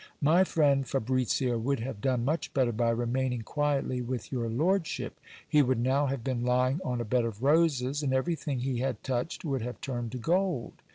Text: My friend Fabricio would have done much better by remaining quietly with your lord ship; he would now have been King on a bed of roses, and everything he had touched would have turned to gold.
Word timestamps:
My 0.23 0.43
friend 0.43 0.83
Fabricio 0.83 1.59
would 1.59 1.79
have 1.81 2.01
done 2.01 2.25
much 2.25 2.55
better 2.55 2.71
by 2.71 2.89
remaining 2.89 3.43
quietly 3.43 4.01
with 4.01 4.31
your 4.31 4.49
lord 4.49 4.87
ship; 4.87 5.19
he 5.47 5.61
would 5.61 5.79
now 5.79 6.07
have 6.07 6.23
been 6.23 6.39
King 6.39 6.79
on 6.83 6.99
a 6.99 7.05
bed 7.05 7.23
of 7.23 7.43
roses, 7.43 8.01
and 8.01 8.11
everything 8.11 8.61
he 8.61 8.79
had 8.79 9.03
touched 9.03 9.45
would 9.45 9.61
have 9.61 9.79
turned 9.79 10.11
to 10.13 10.17
gold. 10.17 10.73